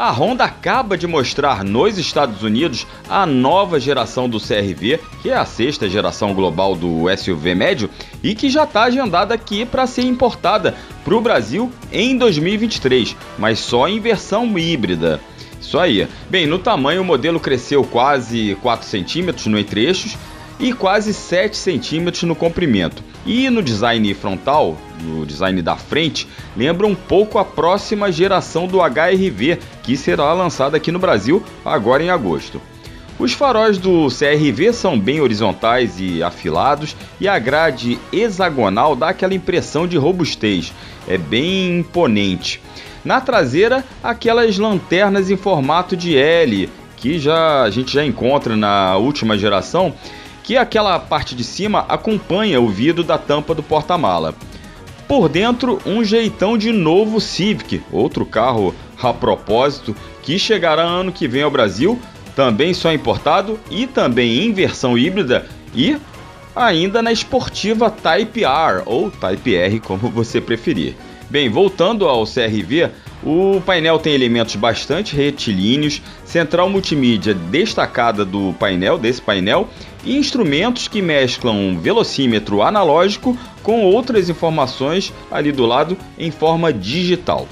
[0.00, 5.36] A Honda acaba de mostrar nos Estados Unidos a nova geração do CRV, que é
[5.36, 7.90] a sexta geração global do SUV médio
[8.22, 13.58] e que já está agendada aqui para ser importada para o Brasil em 2023, mas
[13.58, 15.20] só em versão híbrida.
[15.60, 16.08] Isso aí.
[16.30, 20.16] Bem, no tamanho o modelo cresceu quase 4 centímetros no entre-eixos
[20.60, 23.02] e quase 7 centímetros no comprimento.
[23.24, 28.78] E no design frontal, no design da frente, lembra um pouco a próxima geração do
[28.78, 32.60] HRV, que será lançada aqui no Brasil agora em agosto.
[33.18, 39.34] Os faróis do CRV são bem horizontais e afilados, e a grade hexagonal dá aquela
[39.34, 40.72] impressão de robustez,
[41.06, 42.62] é bem imponente.
[43.04, 48.96] Na traseira, aquelas lanternas em formato de L, que já a gente já encontra na
[48.96, 49.94] última geração,
[50.50, 54.34] que aquela parte de cima acompanha o vidro da tampa do porta-mala.
[55.06, 59.94] Por dentro, um jeitão de novo Civic, outro carro a propósito,
[60.24, 62.00] que chegará ano que vem ao Brasil,
[62.34, 65.96] também só importado e também em versão híbrida e
[66.56, 70.96] ainda na esportiva Type R ou Type R, como você preferir.
[71.30, 72.90] Bem, voltando ao CRV,
[73.22, 79.68] o painel tem elementos bastante retilíneos, central multimídia destacada do painel, desse painel,
[80.04, 87.46] instrumentos que mesclam velocímetro analógico com outras informações ali do lado em forma digital.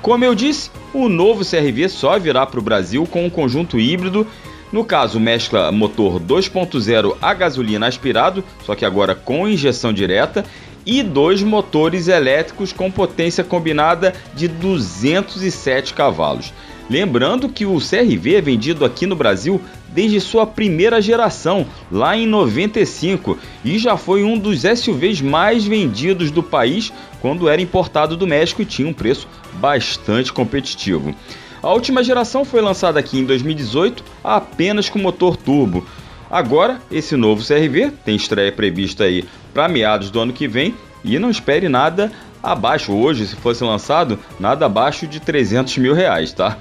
[0.00, 4.26] Como eu disse, o novo CRV só virá para o Brasil com um conjunto híbrido.
[4.72, 10.44] No caso, mescla motor 2.0 a gasolina aspirado, só que agora com injeção direta,
[10.84, 16.52] e dois motores elétricos com potência combinada de 207 cavalos.
[16.90, 19.60] Lembrando que o CRV é vendido aqui no Brasil
[19.92, 26.30] desde sua primeira geração, lá em 95, e já foi um dos SUVs mais vendidos
[26.30, 31.14] do país quando era importado do México e tinha um preço bastante competitivo.
[31.62, 35.86] A última geração foi lançada aqui em 2018 apenas com motor turbo.
[36.28, 41.18] Agora, esse novo CRV tem estreia prevista aí para meados do ano que vem e
[41.18, 42.10] não espere nada
[42.42, 42.92] abaixo.
[42.92, 46.56] Hoje, se fosse lançado, nada abaixo de 300 mil reais, tá?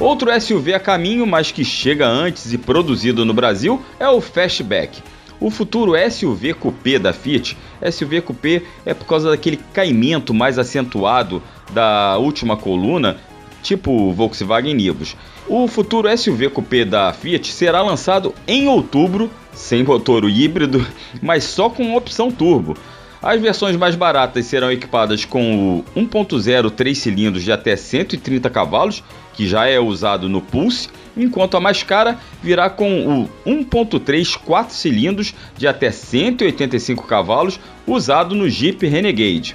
[0.00, 5.02] Outro SUV a caminho, mas que chega antes e produzido no Brasil, é o Fastback.
[5.38, 7.54] O futuro SUV Coupé da Fiat,
[7.92, 11.42] SUV Coupé é por causa daquele caimento mais acentuado
[11.74, 13.18] da última coluna,
[13.62, 15.14] tipo Volkswagen Nivus.
[15.46, 20.86] O futuro SUV Coupé da Fiat será lançado em outubro, sem motor híbrido,
[21.20, 22.74] mas só com opção turbo.
[23.22, 29.04] As versões mais baratas serão equipadas com o 1.0 3 cilindros de até 130 cavalos,
[29.34, 34.74] que já é usado no Pulse, enquanto a mais cara virá com o 1.3 4
[34.74, 39.54] cilindros de até 185 cavalos, usado no Jeep Renegade.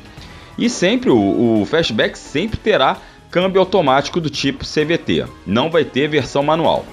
[0.59, 2.97] E sempre o, o Fastback sempre terá
[3.31, 6.85] câmbio automático do tipo CVT, não vai ter versão manual.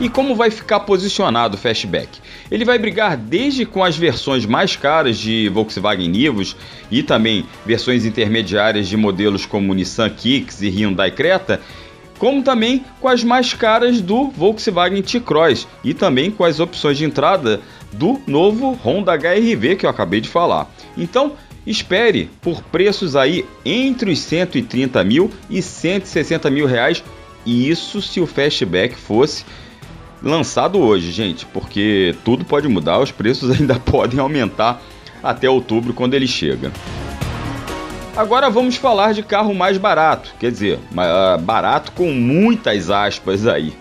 [0.00, 2.18] E como vai ficar posicionado o Fastback?
[2.50, 6.56] Ele vai brigar desde com as versões mais caras de Volkswagen Nivus
[6.90, 11.60] e também versões intermediárias de modelos como Nissan Kicks e Hyundai Creta,
[12.18, 17.04] como também com as mais caras do Volkswagen T-Cross e também com as opções de
[17.04, 17.60] entrada
[17.92, 20.70] do novo Honda HRV que eu acabei de falar.
[20.98, 21.32] Então,
[21.66, 27.02] espere por preços aí entre os 130 mil e 160 mil reais.
[27.46, 29.44] Isso se o Fastback fosse
[30.22, 34.82] lançado hoje, gente, porque tudo pode mudar, os preços ainda podem aumentar
[35.22, 36.72] até outubro quando ele chega.
[38.16, 43.72] Agora vamos falar de carro mais barato, quer dizer, ah, barato com muitas aspas aí.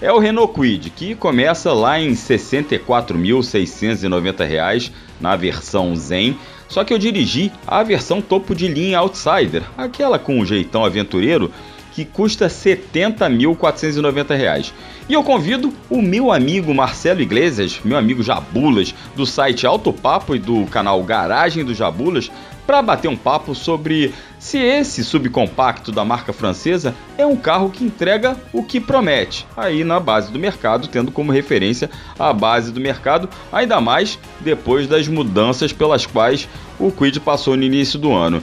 [0.00, 4.90] É o Renault Kwid, que começa lá em R$ 64.690
[5.20, 6.36] na versão Zen,
[6.68, 11.50] só que eu dirigi a versão topo de linha Outsider, aquela com um jeitão aventureiro,
[11.96, 14.72] que custa R$ 70.490.
[15.08, 20.36] E eu convido o meu amigo Marcelo Iglesias, meu amigo Jabulas, do site Alto Papo
[20.36, 22.30] e do canal Garagem do Jabulas,
[22.66, 27.82] para bater um papo sobre se esse subcompacto da marca francesa é um carro que
[27.82, 31.88] entrega o que promete, aí na base do mercado, tendo como referência
[32.18, 36.46] a base do mercado, ainda mais depois das mudanças pelas quais
[36.78, 38.42] o Quid passou no início do ano.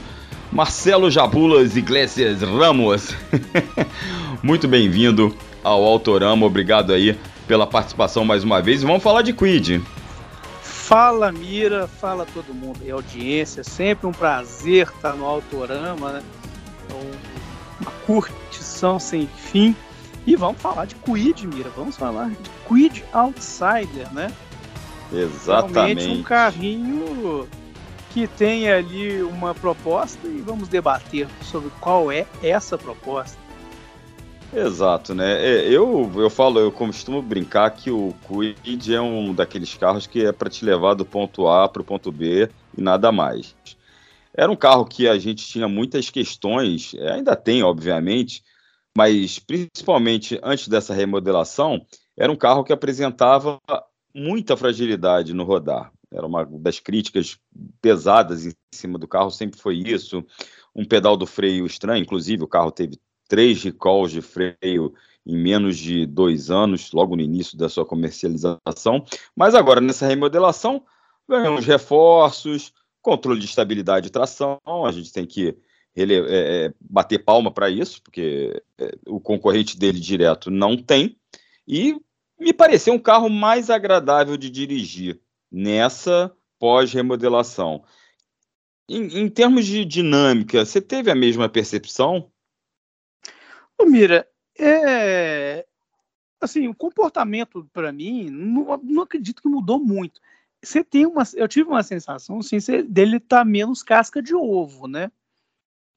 [0.54, 3.12] Marcelo Jabulas Iglesias Ramos,
[4.40, 8.80] muito bem-vindo ao Autorama, obrigado aí pela participação mais uma vez.
[8.84, 9.82] Vamos falar de Quid.
[10.62, 16.22] Fala Mira, fala todo mundo e audiência, sempre um prazer estar no Autorama, né?
[17.80, 19.74] Uma curtição sem fim.
[20.24, 24.30] E vamos falar de Quid, Mira, vamos falar de Quid Outsider, né?
[25.12, 25.74] Exatamente.
[25.74, 27.48] Realmente um carrinho
[28.14, 33.36] que tem ali uma proposta e vamos debater sobre qual é essa proposta.
[34.54, 35.44] Exato, né?
[35.44, 40.24] É, eu, eu falo, eu costumo brincar que o Quid é um daqueles carros que
[40.24, 43.56] é para te levar do ponto A para o ponto B e nada mais.
[44.32, 48.44] Era um carro que a gente tinha muitas questões, é, ainda tem, obviamente,
[48.96, 51.84] mas principalmente antes dessa remodelação,
[52.16, 53.60] era um carro que apresentava
[54.14, 55.90] muita fragilidade no rodar.
[56.14, 57.38] Era uma das críticas
[57.82, 60.24] pesadas em cima do carro, sempre foi isso.
[60.74, 64.94] Um pedal do freio estranho, inclusive o carro teve três recalls de freio
[65.26, 69.04] em menos de dois anos, logo no início da sua comercialização.
[69.34, 70.84] Mas agora, nessa remodelação,
[71.28, 74.60] ganhamos reforços, controle de estabilidade e tração.
[74.86, 75.56] A gente tem que
[75.96, 81.16] é, é, bater palma para isso, porque é, o concorrente dele direto não tem.
[81.66, 81.96] E
[82.38, 85.20] me pareceu um carro mais agradável de dirigir
[85.54, 87.84] nessa pós-remodelação.
[88.88, 92.30] Em, em termos de dinâmica, você teve a mesma percepção?
[93.78, 94.28] Ô, Mira,
[94.58, 95.64] é...
[96.40, 100.20] assim, o comportamento para mim, não, não, acredito que mudou muito.
[100.62, 102.58] Você tem uma, eu tive uma sensação assim,
[102.88, 105.12] dele tá menos casca de ovo, né?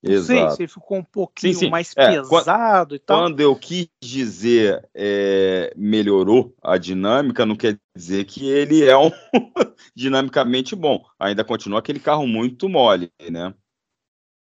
[0.04, 0.56] Não Exato.
[0.56, 1.70] sei se ficou um pouquinho sim, sim.
[1.70, 3.20] mais é, pesado quando, e tal.
[3.20, 9.12] Quando eu quis dizer é, melhorou a dinâmica, não quer dizer que ele é um
[9.96, 11.04] dinamicamente bom.
[11.20, 13.54] Ainda continua aquele carro muito mole, né?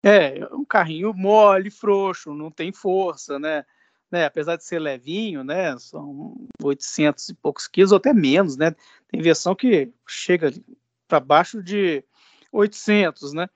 [0.02, 3.64] É, um carrinho mole, frouxo, não tem força, né?
[4.14, 4.26] né?
[4.26, 5.76] Apesar de ser levinho, né?
[5.78, 8.74] São 800 e poucos quilos, ou até menos, né?
[9.08, 10.52] Tem versão que chega
[11.08, 12.04] para baixo de
[12.52, 13.48] 800, né?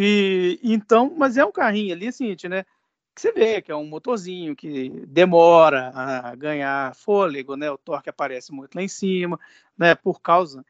[0.00, 2.64] E então, mas é um carrinho ali, assim, né?
[3.12, 7.68] Que você vê que é um motorzinho que demora a ganhar fôlego, né?
[7.68, 9.40] O torque aparece muito lá em cima,
[9.76, 9.96] né?
[9.96, 10.64] Por causa,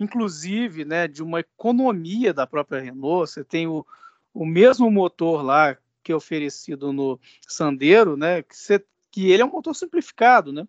[0.00, 1.06] inclusive, né?
[1.06, 3.30] De uma economia da própria Renault.
[3.30, 3.86] Você tem o
[4.34, 8.42] o mesmo motor lá que é oferecido no Sandero, né?
[8.42, 10.66] Que, você, que ele é um motor simplificado, né?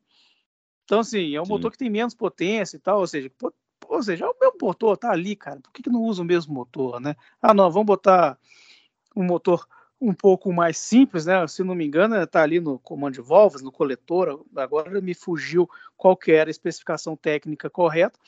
[0.84, 1.52] Então, assim, é um Sim.
[1.52, 3.32] motor que tem menos potência e tal, ou seja,
[3.88, 5.60] ou seja, é o meu motor tá ali, cara.
[5.60, 7.16] Por que, que não usa o mesmo motor, né?
[7.42, 8.38] Ah, não, vamos botar
[9.16, 9.68] um motor
[10.00, 11.48] um pouco mais simples, né?
[11.48, 14.46] Se não me engano, está ali no comando de válvulas, no coletor.
[14.56, 18.20] Agora me fugiu qual era a especificação técnica correta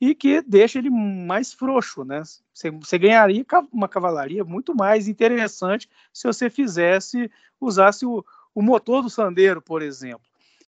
[0.00, 2.22] e que deixa ele mais frouxo, né?
[2.52, 7.30] Você, você, ganharia uma cavalaria muito mais interessante se você fizesse,
[7.60, 10.26] usasse o, o motor do Sandero, por exemplo.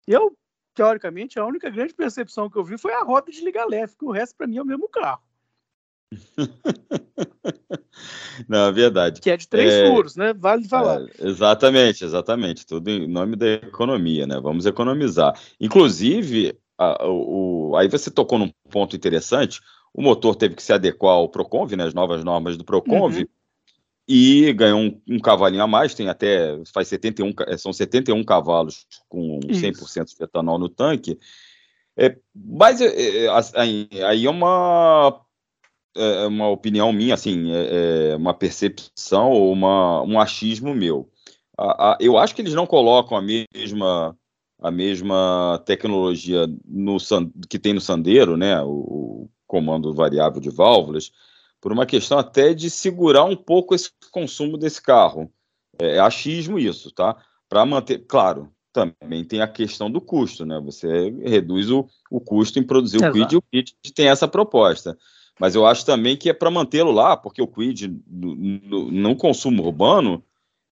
[0.07, 0.36] Eu,
[0.79, 4.05] teoricamente, a única grande percepção que eu vi foi a roda de liga leve, que
[4.05, 5.21] o resto para mim é o mesmo carro.
[8.48, 9.19] Não, é verdade.
[9.19, 10.33] Que é de três é, furos, né?
[10.33, 11.01] Vale falar.
[11.01, 12.65] É, exatamente, exatamente.
[12.65, 14.39] Tudo em nome da economia, né?
[14.41, 15.38] Vamos economizar.
[15.59, 19.59] Inclusive, a, o, aí você tocou num ponto interessante.
[19.93, 23.25] O motor teve que se adequar ao Proconv, né, as novas normas do Proconv, uhum.
[24.12, 28.88] E ganhou um, um, cavalinho a mais, tem até, faz 71, é, são 71 cavalos
[29.08, 30.18] com 100% Isso.
[30.18, 31.20] de etanol no tanque.
[31.96, 33.30] É, mas é, é
[34.04, 35.22] aí é uma,
[35.96, 41.08] é uma opinião minha, assim, é, é uma percepção ou uma, um achismo meu.
[41.56, 44.18] A, a, eu acho que eles não colocam a mesma
[44.62, 46.98] a mesma tecnologia no,
[47.50, 51.12] que tem no Sandero, né, o, o comando variável de válvulas,
[51.62, 55.32] por uma questão até de segurar um pouco esse consumo desse carro.
[55.80, 57.16] É, é achismo isso, tá?
[57.48, 60.60] Para manter, claro, também tem a questão do custo, né?
[60.63, 63.12] Você reduz o, o custo em produzir Exato.
[63.12, 64.98] o Quid e o Quid tem essa proposta.
[65.39, 69.16] Mas eu acho também que é para mantê-lo lá, porque o Quid, no, no, no,
[69.16, 70.24] consumo urbano,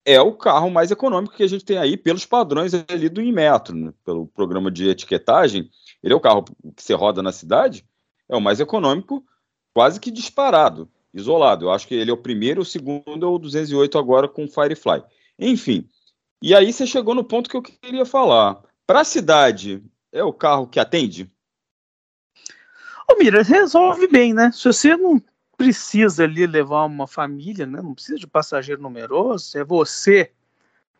[0.05, 3.75] é o carro mais econômico que a gente tem aí pelos padrões ali do Inmetro,
[3.75, 3.93] né?
[4.05, 5.69] pelo programa de etiquetagem.
[6.03, 6.45] Ele é o carro
[6.77, 7.85] que você roda na cidade,
[8.29, 9.25] é o mais econômico,
[9.75, 11.67] quase que disparado, isolado.
[11.67, 15.03] Eu acho que ele é o primeiro, o segundo é o 208 agora com Firefly.
[15.39, 15.89] Enfim,
[16.43, 18.63] e aí você chegou no ponto que eu queria falar.
[18.87, 21.31] Para a cidade, é o carro que atende?
[23.09, 24.51] Ô, Mira, resolve bem, né?
[24.53, 25.23] Se você não
[25.57, 27.81] precisa ali levar uma família, né?
[27.81, 30.33] Não precisa de passageiro numeroso, é você,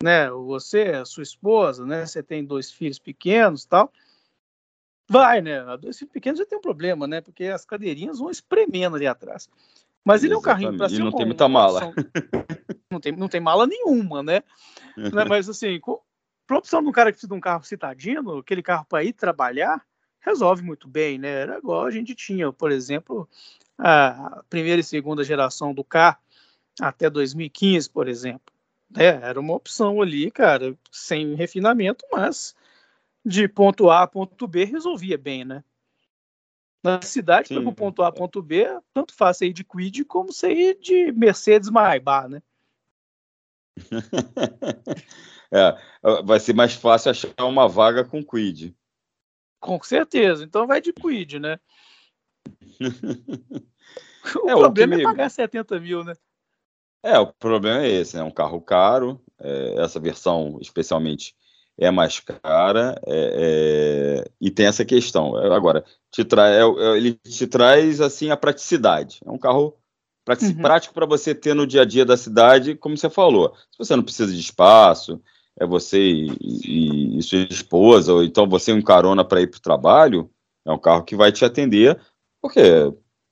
[0.03, 0.31] né?
[0.31, 2.07] Você, sua esposa, né?
[2.07, 3.93] Você tem dois filhos pequenos, tal.
[5.13, 5.63] Vai, né?
[5.77, 7.21] Dois filhos pequenos já tem um problema, né?
[7.21, 9.47] Porque as cadeirinhas vão espremendo ali atrás.
[10.03, 10.97] Mas ele é um carrinho para ser.
[10.97, 11.93] E não tem muita mala.
[12.91, 14.43] Não tem, não tem mala nenhuma, né?
[14.97, 15.25] né?
[15.29, 15.79] Mas assim,
[16.47, 19.13] para opção de um cara que precisa de um carro citadino, aquele carro para ir
[19.13, 19.85] trabalhar,
[20.21, 21.29] resolve muito bem, né?
[21.29, 23.29] Era igual a gente tinha, por exemplo,
[23.79, 26.19] a primeira e segunda geração do carro
[26.81, 28.53] até 2015, por exemplo.
[28.97, 32.55] É, era uma opção ali, cara, sem refinamento, mas
[33.25, 35.65] de ponto A a ponto B resolvia bem, né?
[36.83, 40.33] Na cidade, para o ponto A a ponto B, tanto faz sair de Quid como
[40.33, 42.43] sair de Mercedes Maybach, né?
[45.53, 48.75] é, vai ser mais fácil achar uma vaga com Quid.
[49.61, 50.43] Com certeza.
[50.43, 51.61] Então vai de Quid, né?
[54.43, 55.03] o é, problema o me...
[55.03, 56.15] é pagar 70 mil, né?
[57.05, 58.23] É, o problema é esse, né?
[58.23, 61.37] É um carro caro, é, essa versão especialmente
[61.83, 65.37] é mais cara é, é, e tem essa questão.
[65.37, 66.49] Agora, te tra...
[66.49, 69.21] É, é, ele te traz assim a praticidade.
[69.25, 69.77] É um carro
[70.29, 70.63] uhum.
[70.63, 73.53] prático para você ter no dia a dia da cidade, como você falou.
[73.71, 75.21] Se você não precisa de espaço,
[75.59, 79.59] é você e, e, e sua esposa, ou então você um carona para ir para
[79.59, 80.31] o trabalho,
[80.65, 81.99] é um carro que vai te atender,
[82.41, 82.61] porque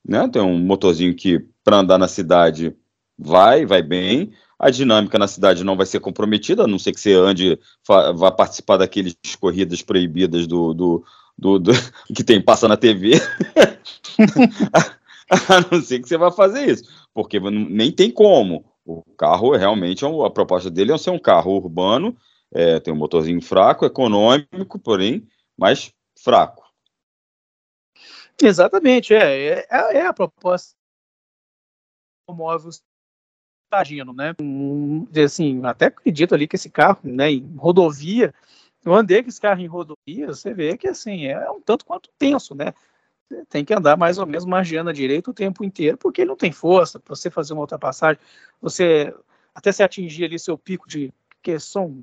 [0.07, 2.75] né, tem um motorzinho que para andar na cidade
[3.19, 7.00] vai, vai bem, a dinâmica na cidade não vai ser comprometida, a não ser que
[7.00, 11.05] você ande, vá participar daqueles corridas proibidas do, do,
[11.37, 11.73] do, do
[12.14, 13.12] que tem passa na TV.
[15.49, 18.67] a não ser que você vá fazer isso, porque nem tem como.
[18.85, 22.14] O carro realmente, é a proposta dele é ser um carro urbano,
[22.52, 25.26] é, tem um motorzinho fraco, econômico, porém,
[25.57, 25.90] mas
[26.23, 26.64] fraco.
[28.43, 30.75] Exatamente, é, é, é a proposta
[32.29, 32.35] do
[33.70, 34.34] móvel Tagino, né?
[35.24, 38.34] Assim, até acredito ali que esse carro, né, em rodovia,
[38.84, 42.10] eu andei com esse carro em rodovia, você vê que assim, é um tanto quanto
[42.18, 42.74] tenso, né?
[43.48, 46.36] tem que andar mais ou menos margeando a direita o tempo inteiro, porque ele não
[46.36, 48.20] tem força para você fazer uma ultrapassagem,
[48.60, 49.14] você
[49.54, 52.02] até se atingir ali seu pico de que são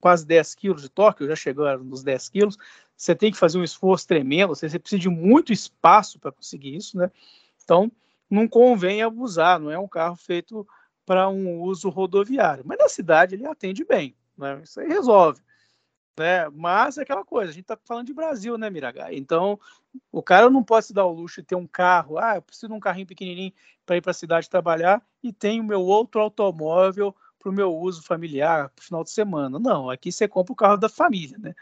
[0.00, 2.56] quase 10 quilos de torque, já chegou nos 10 quilos,
[2.96, 6.96] você tem que fazer um esforço tremendo, você precisa de muito espaço para conseguir isso,
[6.96, 7.10] né?
[7.64, 7.90] Então,
[8.30, 10.64] não convém abusar, não é um carro feito
[11.04, 14.60] para um uso rodoviário, mas na cidade ele atende bem, né?
[14.62, 15.42] Isso aí resolve
[16.18, 16.48] né?
[16.50, 19.16] Mas é aquela coisa, a gente está falando de Brasil, né, Miragai?
[19.16, 19.58] Então,
[20.10, 22.68] o cara não pode se dar o luxo de ter um carro, ah, eu preciso
[22.68, 23.52] de um carrinho pequenininho
[23.84, 27.74] para ir para a cidade trabalhar e tenho o meu outro automóvel para o meu
[27.74, 29.58] uso familiar para final de semana.
[29.58, 31.54] Não, aqui você compra o carro da família, né?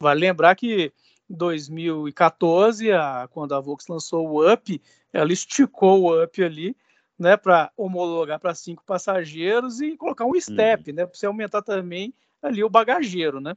[0.00, 0.92] Vale lembrar que
[1.28, 4.80] em 2014, a, quando a Volks lançou o Up,
[5.12, 6.74] ela esticou o Up ali,
[7.20, 10.96] né, para homologar para cinco passageiros e colocar um step, uhum.
[10.96, 13.54] né, para você aumentar também ali o bagageiro, né?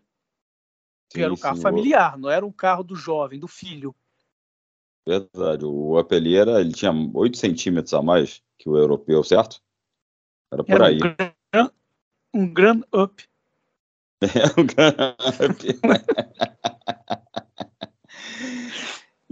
[1.14, 2.20] Sim, era um carro sim, familiar, o...
[2.20, 3.96] não era um carro do jovem, do filho.
[5.08, 9.62] Verdade, o Up ali era, ele tinha 8 centímetros a mais que o europeu, certo?
[10.52, 11.00] Era por era aí.
[12.34, 13.24] Um Grand, um Up.
[14.24, 14.96] É, um Grand
[15.40, 15.80] Up.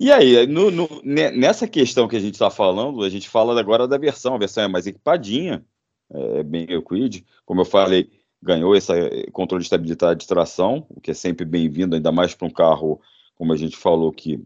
[0.01, 3.87] E aí, no, no, nessa questão que a gente está falando, a gente fala agora
[3.87, 5.63] da versão, a versão é mais equipadinha,
[6.09, 8.09] é bem Quid, como eu falei,
[8.41, 8.91] ganhou esse
[9.31, 12.99] controle de estabilidade de tração, o que é sempre bem-vindo, ainda mais para um carro,
[13.35, 14.43] como a gente falou, que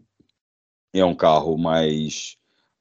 [0.92, 2.36] é um carro mais,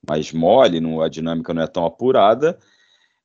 [0.06, 2.60] mais mole, não, a dinâmica não é tão apurada.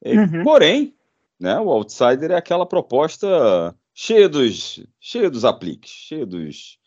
[0.04, 0.44] Uhum.
[0.44, 0.94] Porém,
[1.40, 6.78] né, o Outsider é aquela proposta cheia dos, cheia dos apliques, cheia dos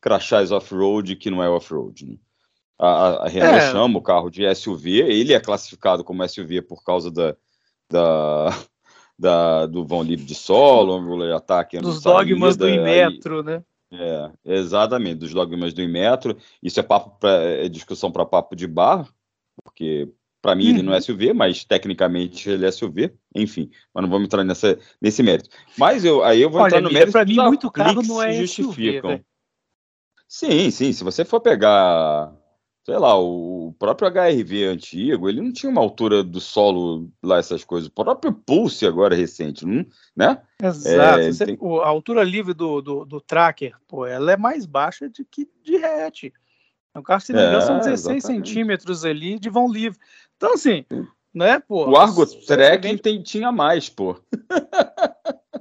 [0.00, 2.06] crachás off-road que não é off-road.
[2.06, 2.16] Né?
[2.78, 3.70] A, a Renault é.
[3.70, 7.36] chama o carro de SUV, ele é classificado como SUV por causa da,
[7.90, 8.48] da,
[9.18, 11.78] da, do vão livre de solo, ângulo de ataque.
[11.78, 13.64] Dos dogmas do Inmetro, aí, né?
[13.92, 16.36] É, exatamente, dos dogmas do Inmetro.
[16.62, 19.06] Isso é papo pra, é discussão para papo de bar,
[19.62, 20.08] porque
[20.40, 20.70] Para mim, uhum.
[20.70, 23.12] ele não é SUV, mas tecnicamente ele é SUV.
[23.34, 25.50] Enfim, mas não vamos entrar nessa, nesse mérito.
[25.76, 27.12] Mas eu, aí eu vou Olha, entrar no mérito.
[27.12, 29.20] Para mim, muito carro não é justificam.
[30.30, 30.92] Sim, sim.
[30.92, 32.32] Se você for pegar,
[32.86, 37.64] sei lá, o próprio HRV antigo, ele não tinha uma altura do solo lá, essas
[37.64, 37.88] coisas.
[37.88, 39.84] O próprio Pulse agora recente, não,
[40.16, 40.40] né?
[40.62, 41.20] Exato.
[41.20, 41.58] É, você, tem...
[41.82, 45.76] A altura livre do, do, do, Tracker, pô, ela é mais baixa de que de
[45.76, 46.30] hatch.
[46.94, 49.98] O carro, se não me engano, são 16 é, centímetros ali de vão livre.
[50.36, 50.84] Então, assim,
[51.32, 51.88] né, pô.
[51.88, 54.16] O Argo Tracking tem, tinha mais, pô.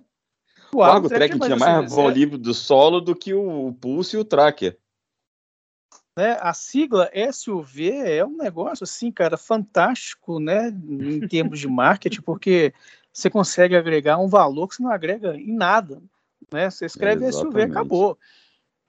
[0.74, 2.14] O Argo, o Tracking tinha mais assim, vão é...
[2.14, 4.78] livre do solo do que o Pulse e o Tracker.
[6.16, 12.22] Né, a sigla SUV é um negócio assim, cara, fantástico, né, em termos de marketing,
[12.22, 12.74] porque
[13.12, 16.02] você consegue agregar um valor que você não agrega em nada,
[16.52, 16.70] né?
[16.70, 17.54] Você escreve Exatamente.
[17.54, 18.18] SUV, acabou,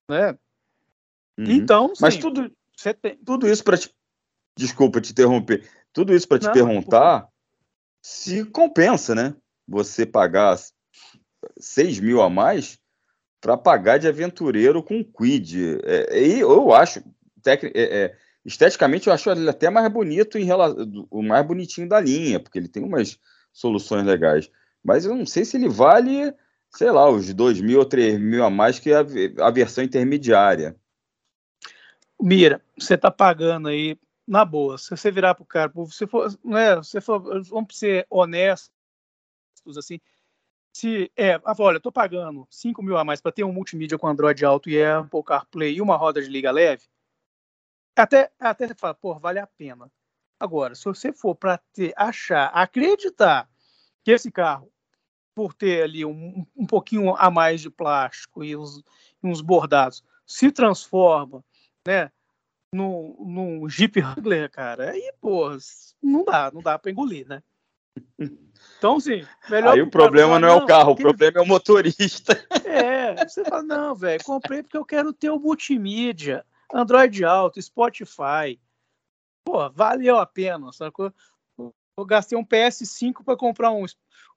[0.09, 0.37] né?
[1.39, 1.45] Uhum.
[1.47, 2.51] Então, sim, mas tudo,
[3.01, 3.17] tem...
[3.25, 3.95] tudo isso para te,
[4.57, 7.29] desculpa te interromper, tudo isso para te não, perguntar
[8.03, 9.35] se compensa, né?
[9.69, 10.59] Você pagar
[11.61, 12.79] 6 mil a mais
[13.41, 15.79] para pagar de aventureiro com quid.
[15.85, 17.03] É, e eu acho,
[17.43, 21.89] tec, é, é, esteticamente, eu acho ele até mais bonito em relação, o mais bonitinho
[21.89, 23.19] da linha, porque ele tem umas
[23.53, 24.51] soluções legais.
[24.83, 26.35] Mas eu não sei se ele vale,
[26.71, 30.77] sei lá, os 2 mil ou 3 mil a mais que a, a versão intermediária.
[32.21, 34.77] Mira, você está pagando aí na boa.
[34.77, 38.71] Se você virar para o cara, se for, né, você for, vamos ser honestos,
[39.77, 39.99] assim,
[40.73, 44.07] se é, olha, eu tô pagando 5 mil a mais para ter um multimídia com
[44.07, 46.85] Android alto e Apple CarPlay e uma roda de liga leve,
[47.97, 49.91] até, até você fala, pô, vale a pena.
[50.39, 51.61] Agora, se você for para
[51.97, 53.49] achar, acreditar
[54.03, 54.73] que esse carro,
[55.35, 58.83] por ter ali um, um pouquinho a mais de plástico e uns,
[59.23, 61.45] uns bordados, se transforma,
[61.87, 62.11] né,
[62.73, 65.51] num, num Jeep Wrangler, cara, aí, pô,
[66.03, 67.43] não dá, não dá para engolir, né?
[68.79, 69.75] Então, sim, melhor.
[69.75, 72.43] Aí o problema falar, não é o carro, o problema é o motorista.
[72.65, 78.59] É, você fala, não, velho, comprei porque eu quero ter o multimídia, Android Auto, Spotify.
[79.45, 81.13] Pô, valeu a pena, sacou?
[81.59, 83.85] Eu gastei um PS5 para comprar um,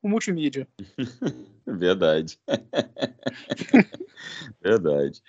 [0.03, 0.67] um multimídia.
[1.65, 2.39] Verdade.
[4.61, 5.21] Verdade.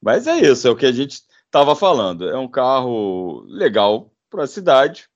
[0.00, 2.28] Mas é isso, é o que a gente estava falando.
[2.28, 5.08] É um carro legal para a cidade,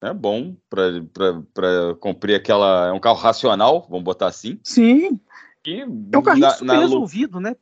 [0.00, 0.12] né?
[0.12, 2.88] Bom para cumprir aquela.
[2.88, 4.58] É um carro racional, vamos botar assim.
[4.62, 5.20] Sim.
[5.66, 6.80] E é um carrinho na, super na...
[6.80, 7.54] resolvido, né?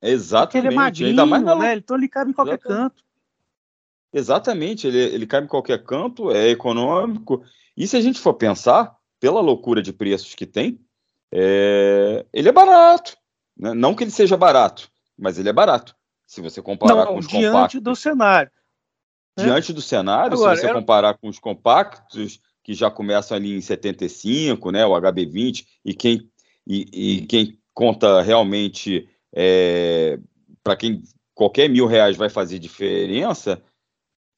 [0.00, 0.46] Exatamente.
[0.46, 1.54] Porque ele é magrinho, Ainda mais na...
[1.56, 1.76] né?
[1.76, 2.90] Então ele cabe em qualquer Exatamente.
[2.90, 3.04] canto.
[4.14, 7.42] Exatamente, ele, ele cabe em qualquer canto, é econômico.
[7.74, 10.78] E se a gente for pensar, pela loucura de preços que tem,
[11.32, 12.26] é...
[12.32, 13.16] ele é barato.
[13.56, 13.72] Né?
[13.72, 15.96] Não que ele seja barato, mas ele é barato.
[16.26, 17.80] Se você comparar Não, com os diante compactos.
[17.80, 18.50] do cenário.
[19.36, 19.44] Né?
[19.44, 20.78] Diante do cenário, Agora, se você era...
[20.78, 26.30] comparar com os compactos, que já começam ali em 75, né, o HB20, e quem,
[26.66, 30.18] e, e quem conta realmente, é,
[30.62, 31.02] para quem
[31.34, 33.62] qualquer mil reais vai fazer diferença,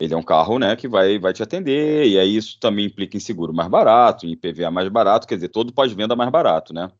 [0.01, 3.17] ele é um carro né, que vai, vai te atender, e aí isso também implica
[3.17, 6.91] em seguro mais barato, em IPVA mais barato, quer dizer, todo pós-venda mais barato, né?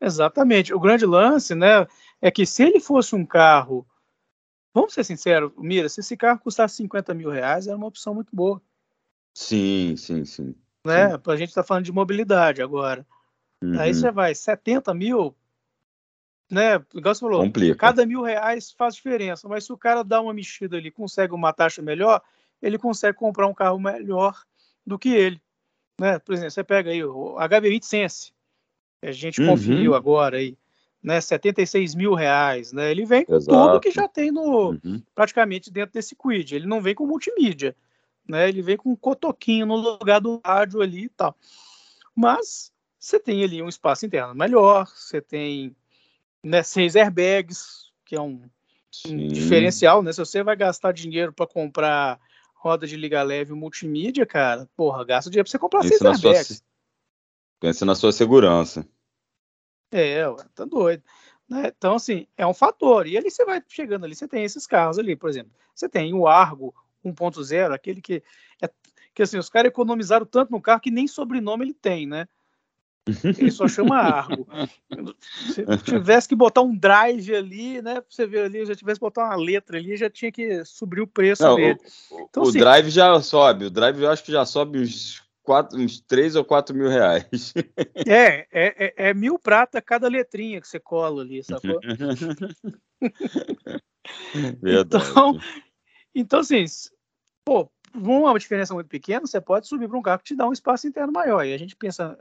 [0.00, 0.74] Exatamente.
[0.74, 1.86] O grande lance né,
[2.20, 3.86] é que se ele fosse um carro
[4.74, 8.34] Vamos ser sinceros, Mira, se esse carro custasse 50 mil reais, era uma opção muito
[8.34, 8.60] boa.
[9.34, 10.54] Sim, sim, sim.
[10.84, 11.10] Né?
[11.10, 11.20] Sim.
[11.26, 13.06] A gente está falando de mobilidade agora.
[13.62, 13.78] Uhum.
[13.78, 15.34] Aí você vai, 70 mil,
[16.50, 16.74] né?
[16.94, 17.76] Igual você falou, Complica.
[17.76, 21.52] cada mil reais faz diferença, mas se o cara dá uma mexida ali, consegue uma
[21.52, 22.20] taxa melhor,
[22.60, 24.42] ele consegue comprar um carro melhor
[24.86, 25.40] do que ele.
[26.00, 26.18] Né?
[26.18, 28.32] Por exemplo, você pega aí o HB20 Sense,
[29.00, 29.48] que a gente uhum.
[29.48, 30.56] conferiu agora aí
[31.02, 32.90] né, 76 mil reais, né?
[32.90, 33.50] Ele vem com Exato.
[33.50, 35.02] tudo que já tem no uhum.
[35.14, 36.52] praticamente dentro desse quid.
[36.52, 37.74] Ele não vem com multimídia,
[38.26, 38.48] né?
[38.48, 41.36] Ele vem com um cotoquinho no lugar do rádio ali e tal.
[42.14, 45.74] Mas você tem ali um espaço interno melhor, você tem
[46.42, 48.42] né, seis airbags, que é um,
[49.08, 50.12] um diferencial, né?
[50.12, 52.20] Se você vai gastar dinheiro para comprar
[52.54, 56.46] roda de liga leve multimídia, cara, porra, gasta dinheiro para você comprar seis airbags.
[56.46, 56.66] Sua,
[57.58, 58.86] pense na sua segurança.
[59.92, 60.24] É,
[60.54, 61.02] tá doido.
[61.48, 61.70] Né?
[61.76, 63.06] Então, assim, é um fator.
[63.06, 65.52] E ali você vai chegando ali, você tem esses carros ali, por exemplo.
[65.74, 66.74] Você tem o Argo
[67.04, 68.22] 1.0, aquele que
[68.60, 68.70] é
[69.14, 72.26] que assim, os caras economizaram tanto no carro que nem sobrenome ele tem, né?
[73.06, 74.46] Ele só chama Argo.
[75.52, 77.94] Se tivesse que botar um drive ali, né?
[77.94, 81.00] Pra você ver ali, já tivesse que botar uma letra ali, já tinha que subir
[81.00, 81.78] o preço Não, dele.
[82.10, 85.22] O, então, o assim, drive já sobe, o drive eu acho que já sobe uns
[85.42, 87.52] quatro, uns 3 ou 4 mil reais.
[88.06, 91.80] É, é, é, é, mil prata cada letrinha que você cola ali, sacou?
[94.60, 95.10] Verdade.
[95.10, 95.38] Então,
[96.14, 96.64] então assim,
[97.44, 100.52] pô, uma diferença muito pequena, você pode subir para um carro que te dá um
[100.52, 101.44] espaço interno maior.
[101.44, 102.18] E a gente pensa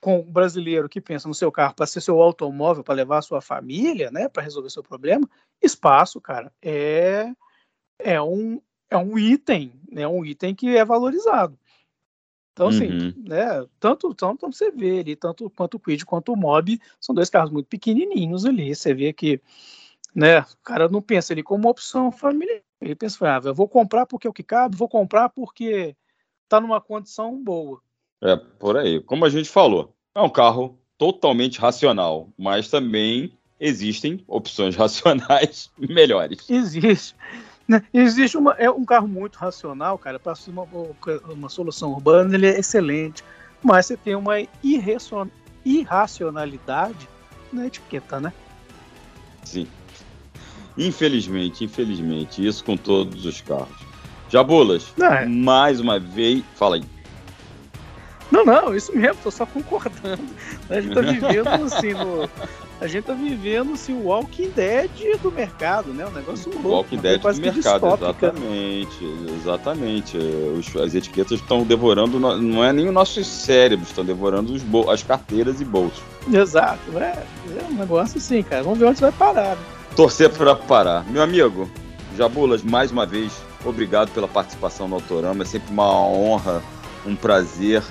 [0.00, 3.22] com o brasileiro que pensa no seu carro para ser seu automóvel, para levar a
[3.22, 5.28] sua família, né, para resolver seu problema,
[5.62, 7.32] espaço, cara, é
[7.98, 11.58] é um é um item, é né, um item que é valorizado.
[12.56, 13.14] Então, assim, uhum.
[13.18, 17.28] né, tanto, tanto você vê ali, tanto quanto o Quid quanto o Mob, são dois
[17.28, 18.74] carros muito pequenininhos ali.
[18.74, 19.38] Você vê que,
[20.14, 22.62] né, o cara não pensa ali como opção familiar.
[22.80, 25.94] Ele pensa, ah, eu vou comprar porque é o que cabe, vou comprar porque
[26.48, 27.78] tá numa condição boa.
[28.22, 29.02] É, por aí.
[29.02, 36.48] Como a gente falou, é um carro totalmente racional, mas também existem opções racionais melhores.
[36.48, 37.14] Existe.
[37.68, 37.82] Né?
[37.92, 40.66] Existe uma, é um carro muito racional, cara, para uma,
[41.28, 43.24] uma solução urbana, ele é excelente,
[43.62, 44.36] mas você tem uma
[45.64, 47.08] irracionalidade
[47.52, 48.32] na etiqueta, né?
[49.44, 49.66] Sim.
[50.78, 53.86] Infelizmente, infelizmente, isso com todos os carros.
[54.28, 55.24] Jabulas, é.
[55.26, 56.84] mais uma vez, fala aí.
[58.30, 60.22] Não, não, isso mesmo, tô só concordando.
[60.68, 62.28] A gente tá vivendo assim no,
[62.80, 64.90] a gente tá vivendo assim, o Walking Dead
[65.22, 66.06] do mercado, né?
[66.06, 66.68] Um negócio louco.
[66.68, 68.98] Walking Dead do mercado, exatamente.
[69.40, 70.18] Exatamente.
[70.18, 75.02] Os, as etiquetas estão devorando, não é nem os nossos cérebros, estão devorando os as
[75.02, 76.02] carteiras e bolsos.
[76.32, 77.24] Exato, é,
[77.58, 78.62] é um negócio assim, cara.
[78.62, 79.56] Vamos ver onde vai parar.
[79.56, 79.62] Né?
[79.94, 81.04] Torcer para parar.
[81.10, 81.70] Meu amigo,
[82.16, 83.32] Jabulas, mais uma vez,
[83.64, 85.42] obrigado pela participação no Autorama.
[85.42, 86.62] É sempre uma honra,
[87.06, 87.82] um prazer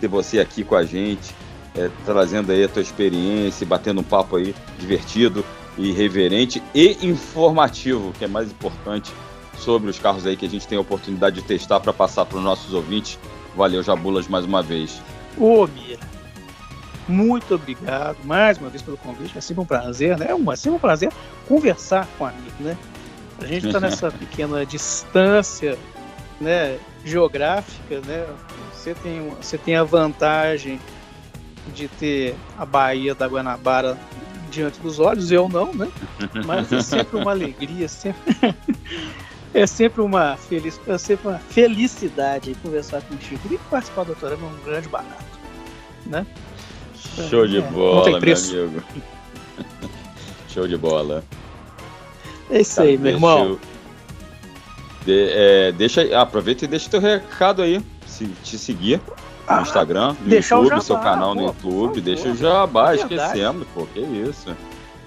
[0.00, 1.34] ter você aqui com a gente
[1.74, 5.44] é, trazendo aí a tua experiência, batendo um papo aí divertido,
[5.76, 9.12] irreverente e informativo, que é mais importante
[9.58, 12.38] sobre os carros aí que a gente tem a oportunidade de testar para passar para
[12.38, 13.18] os nossos ouvintes.
[13.56, 15.00] Valeu, Jabulas, mais uma vez.
[15.36, 16.00] Ô, Mira,
[17.08, 19.36] muito obrigado mais uma vez pelo convite.
[19.36, 20.28] É sempre um prazer, né?
[20.30, 21.12] É sempre um prazer
[21.46, 22.76] conversar com um amigo, né?
[23.38, 25.76] A gente está nessa pequena distância
[26.40, 28.26] né, geográfica, né?
[28.72, 30.80] Você tem, você tem a vantagem
[31.72, 33.98] de ter a Bahia da Guanabara
[34.50, 35.90] diante dos olhos, eu não, né?
[36.46, 38.34] Mas é sempre uma alegria, sempre
[39.52, 44.50] é sempre uma, feliz, é sempre uma felicidade conversar contigo e participar do programa é
[44.50, 45.24] um grande barato,
[46.06, 46.26] né?
[47.28, 48.82] Show de é, bola, meu amigo.
[50.48, 51.24] Show de bola.
[52.50, 53.44] É isso tá, aí, meu irmão.
[53.44, 53.60] Eu...
[55.04, 59.00] De, é, deixa, aproveita e deixa teu recado aí, se te seguir
[59.48, 63.66] no Instagram, no YouTube, jabá, seu canal no pô, YouTube, deixa o jabá, é esquecendo,
[63.74, 64.56] pô, que isso.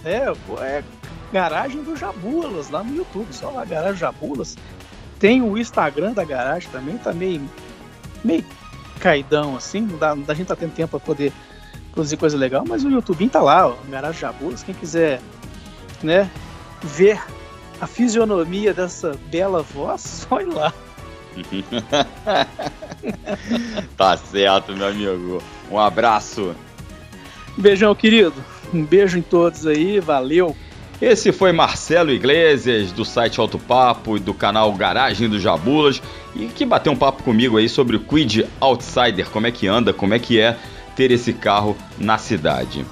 [0.04, 0.84] É, pô, é
[1.32, 4.56] Garagem do Jabulas lá no YouTube, só lá Garagem Jabulas.
[5.19, 7.41] Tem o Instagram da garagem também, tá meio,
[8.23, 8.45] meio
[9.00, 11.34] caidão assim, não dá, a gente tá tendo tempo para poder
[11.91, 15.19] produzir coisa legal, mas o YouTube tá lá, ó, Garagem Jabulas, quem quiser,
[16.04, 16.30] né,
[16.84, 17.19] ver
[17.82, 20.73] a fisionomia dessa bela voz, só ir lá.
[23.98, 25.41] tá certo, meu amigo.
[25.72, 26.56] Um abraço.
[27.58, 28.34] beijão, querido.
[28.74, 30.56] Um beijo em todos aí, valeu.
[31.02, 36.02] Esse foi Marcelo Iglesias, do site Alto Papo e do canal Garagem dos Jabulas,
[36.36, 39.93] e que bateu um papo comigo aí sobre o Quid Outsider, como é que anda,
[39.93, 40.58] como é que é
[40.96, 42.84] ter esse carro na cidade.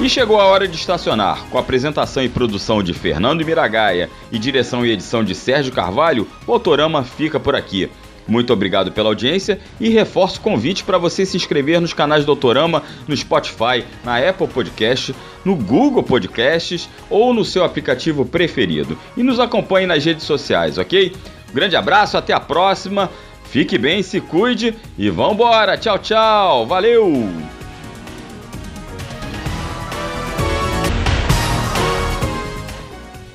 [0.00, 1.44] E chegou a hora de estacionar.
[1.50, 6.26] Com a apresentação e produção de Fernando Miragaia e direção e edição de Sérgio Carvalho,
[6.46, 7.90] o Autorama fica por aqui.
[8.28, 12.30] Muito obrigado pela audiência e reforço o convite para você se inscrever nos canais do
[12.30, 15.14] Autorama no Spotify, na Apple Podcast,
[15.44, 18.98] no Google Podcasts ou no seu aplicativo preferido.
[19.16, 21.16] E nos acompanhe nas redes sociais, ok?
[21.54, 23.10] Grande abraço, até a próxima.
[23.44, 25.78] Fique bem, se cuide e vambora.
[25.78, 26.66] Tchau, tchau.
[26.66, 27.26] Valeu!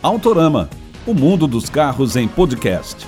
[0.03, 0.69] Autorama,
[1.08, 3.08] o mundo dos carros em podcast.